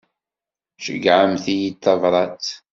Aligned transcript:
Ceyyɛemt-iyi-d 0.83 1.77
tabrat. 1.83 2.45